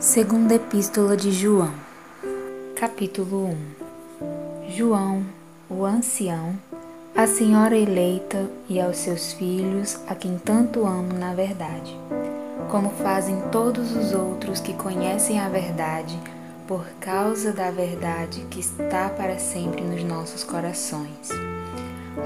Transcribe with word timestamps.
Segunda 0.00 0.54
Epístola 0.54 1.14
de 1.14 1.30
João, 1.30 1.74
capítulo 2.74 3.50
1 3.50 4.70
João, 4.70 5.22
o 5.68 5.84
ancião, 5.84 6.58
a 7.14 7.26
senhora 7.26 7.76
eleita 7.76 8.48
e 8.66 8.80
aos 8.80 8.96
seus 8.96 9.34
filhos, 9.34 10.00
a 10.08 10.14
quem 10.14 10.38
tanto 10.38 10.86
amo 10.86 11.12
na 11.12 11.34
verdade, 11.34 11.94
como 12.70 12.88
fazem 12.88 13.42
todos 13.52 13.94
os 13.94 14.14
outros 14.14 14.58
que 14.58 14.72
conhecem 14.72 15.38
a 15.38 15.50
verdade, 15.50 16.18
por 16.66 16.86
causa 16.98 17.52
da 17.52 17.70
verdade 17.70 18.46
que 18.50 18.60
está 18.60 19.10
para 19.10 19.38
sempre 19.38 19.82
nos 19.82 20.02
nossos 20.02 20.42
corações. 20.42 21.28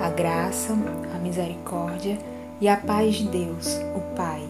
A 0.00 0.10
graça, 0.10 0.72
a 1.12 1.18
misericórdia 1.18 2.20
e 2.60 2.68
a 2.68 2.76
paz 2.76 3.16
de 3.16 3.26
Deus, 3.26 3.80
o 3.96 4.14
Pai, 4.14 4.48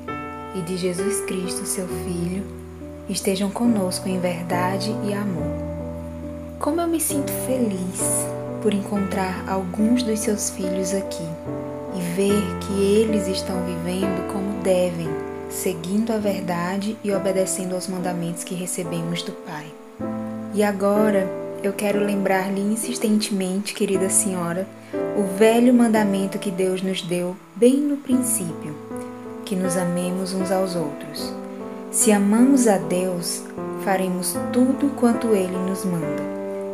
e 0.54 0.60
de 0.60 0.76
Jesus 0.76 1.22
Cristo, 1.22 1.64
seu 1.64 1.88
Filho, 1.88 2.63
estejam 3.08 3.50
conosco 3.50 4.08
em 4.08 4.18
verdade 4.18 4.94
e 5.06 5.12
amor. 5.12 5.74
Como 6.58 6.80
eu 6.80 6.88
me 6.88 7.00
sinto 7.00 7.32
feliz 7.46 8.26
por 8.62 8.72
encontrar 8.72 9.44
alguns 9.46 10.02
dos 10.02 10.20
seus 10.20 10.50
filhos 10.50 10.94
aqui 10.94 11.28
e 11.94 12.00
ver 12.16 12.42
que 12.60 12.82
eles 12.82 13.28
estão 13.28 13.56
vivendo 13.64 14.32
como 14.32 14.62
devem, 14.62 15.08
seguindo 15.50 16.12
a 16.12 16.18
verdade 16.18 16.96
e 17.04 17.12
obedecendo 17.12 17.74
aos 17.74 17.86
mandamentos 17.86 18.42
que 18.42 18.54
recebemos 18.54 19.22
do 19.22 19.32
Pai. 19.32 19.66
E 20.54 20.62
agora 20.62 21.28
eu 21.62 21.72
quero 21.72 21.98
lembrar-lhe 21.98 22.60
insistentemente, 22.60 23.74
querida 23.74 24.08
senhora, 24.08 24.66
o 25.16 25.36
velho 25.36 25.72
mandamento 25.74 26.38
que 26.38 26.50
Deus 26.50 26.82
nos 26.82 27.02
deu 27.02 27.36
bem 27.54 27.76
no 27.76 27.98
princípio: 27.98 28.74
que 29.44 29.54
nos 29.54 29.76
amemos 29.76 30.32
uns 30.32 30.50
aos 30.50 30.74
outros. 30.74 31.43
Se 31.94 32.10
amamos 32.10 32.66
a 32.66 32.76
Deus, 32.76 33.44
faremos 33.84 34.36
tudo 34.52 34.92
quanto 34.96 35.28
Ele 35.28 35.56
nos 35.56 35.84
manda. 35.84 36.24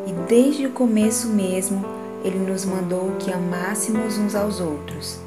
E 0.07 0.15
desde 0.27 0.67
o 0.67 0.71
começo 0.71 1.29
mesmo, 1.29 1.85
Ele 2.25 2.39
nos 2.39 2.65
mandou 2.65 3.13
que 3.19 3.31
amássemos 3.31 4.17
uns 4.17 4.35
aos 4.35 4.61
outros. 4.61 5.21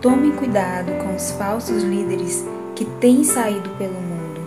Tomem 0.00 0.30
cuidado 0.30 0.92
com 1.02 1.16
os 1.16 1.32
falsos 1.32 1.82
líderes 1.82 2.44
que 2.76 2.84
têm 2.84 3.24
saído 3.24 3.68
pelo 3.70 3.94
mundo, 3.94 4.40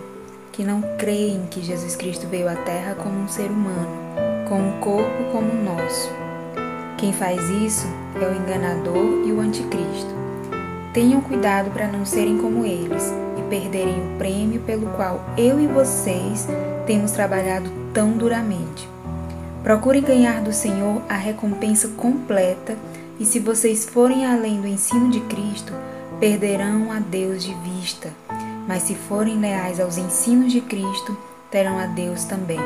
que 0.50 0.64
não 0.64 0.80
creem 0.96 1.46
que 1.50 1.60
Jesus 1.60 1.94
Cristo 1.94 2.26
veio 2.26 2.48
à 2.48 2.54
Terra 2.54 2.94
como 2.94 3.20
um 3.20 3.28
ser 3.28 3.50
humano, 3.50 3.94
com 4.48 4.58
um 4.58 4.80
corpo 4.80 5.24
como 5.32 5.50
o 5.50 5.64
nosso. 5.64 6.08
Quem 6.96 7.12
faz 7.12 7.46
isso 7.50 7.86
é 8.18 8.26
o 8.26 8.34
enganador 8.34 9.22
e 9.26 9.32
o 9.32 9.40
anticristo. 9.40 10.14
Tenham 10.94 11.20
cuidado 11.20 11.70
para 11.70 11.88
não 11.88 12.06
serem 12.06 12.38
como 12.38 12.64
eles 12.64 13.12
perderem 13.52 14.00
o 14.00 14.16
prêmio 14.16 14.62
pelo 14.62 14.86
qual 14.92 15.22
eu 15.36 15.60
e 15.60 15.66
vocês 15.66 16.48
temos 16.86 17.12
trabalhado 17.12 17.70
tão 17.92 18.12
duramente. 18.12 18.88
Procurem 19.62 20.00
ganhar 20.00 20.40
do 20.40 20.54
Senhor 20.54 21.02
a 21.06 21.16
recompensa 21.16 21.88
completa 21.88 22.74
e, 23.20 23.26
se 23.26 23.38
vocês 23.38 23.84
forem 23.84 24.24
além 24.24 24.58
do 24.58 24.66
ensino 24.66 25.10
de 25.10 25.20
Cristo, 25.20 25.74
perderão 26.18 26.90
a 26.90 26.98
Deus 26.98 27.44
de 27.44 27.52
vista. 27.56 28.08
Mas 28.66 28.84
se 28.84 28.94
forem 28.94 29.38
leais 29.38 29.78
aos 29.78 29.98
ensinos 29.98 30.50
de 30.50 30.62
Cristo, 30.62 31.14
terão 31.50 31.78
a 31.78 31.84
Deus 31.84 32.24
também. 32.24 32.60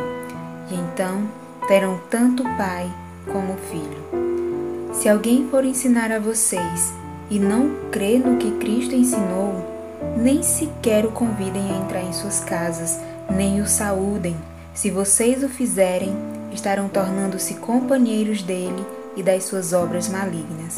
E 0.70 0.74
então 0.76 1.28
terão 1.66 2.00
tanto 2.08 2.44
o 2.44 2.56
Pai 2.56 2.88
como 3.32 3.54
o 3.54 3.56
Filho. 3.72 4.94
Se 4.94 5.08
alguém 5.08 5.48
for 5.50 5.64
ensinar 5.64 6.12
a 6.12 6.20
vocês 6.20 6.94
e 7.28 7.40
não 7.40 7.74
crê 7.90 8.18
no 8.18 8.36
que 8.36 8.52
Cristo 8.52 8.94
ensinou, 8.94 9.75
nem 10.16 10.42
sequer 10.42 11.04
o 11.04 11.12
convidem 11.12 11.70
a 11.70 11.78
entrar 11.78 12.02
em 12.02 12.12
suas 12.12 12.40
casas, 12.40 12.98
nem 13.30 13.60
o 13.60 13.66
saúdem. 13.66 14.36
Se 14.74 14.90
vocês 14.90 15.42
o 15.42 15.48
fizerem, 15.48 16.14
estarão 16.52 16.88
tornando-se 16.88 17.54
companheiros 17.54 18.42
dele 18.42 18.84
e 19.16 19.22
das 19.22 19.44
suas 19.44 19.72
obras 19.72 20.08
malignas. 20.08 20.76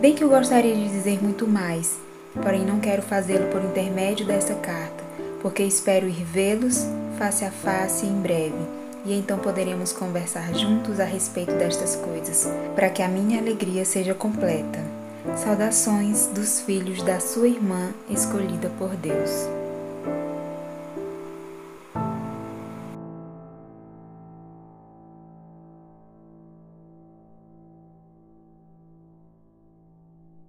Bem 0.00 0.14
que 0.14 0.22
eu 0.22 0.28
gostaria 0.28 0.74
de 0.74 0.88
dizer 0.88 1.22
muito 1.22 1.46
mais, 1.46 1.98
porém 2.42 2.64
não 2.64 2.78
quero 2.80 3.02
fazê-lo 3.02 3.46
por 3.50 3.64
intermédio 3.64 4.26
desta 4.26 4.54
carta, 4.54 5.02
porque 5.40 5.62
espero 5.62 6.06
ir 6.06 6.24
vê-los 6.24 6.86
face 7.18 7.44
a 7.44 7.50
face 7.50 8.06
em 8.06 8.20
breve, 8.20 8.54
e 9.04 9.14
então 9.14 9.38
poderemos 9.38 9.92
conversar 9.92 10.54
juntos 10.54 11.00
a 11.00 11.04
respeito 11.04 11.52
destas 11.54 11.96
coisas, 11.96 12.48
para 12.74 12.90
que 12.90 13.02
a 13.02 13.08
minha 13.08 13.40
alegria 13.40 13.84
seja 13.84 14.14
completa. 14.14 15.03
Saudações 15.36 16.26
dos 16.28 16.60
filhos 16.60 17.02
da 17.02 17.18
sua 17.18 17.48
irmã 17.48 17.92
escolhida 18.10 18.70
por 18.78 18.94
Deus. 18.96 19.63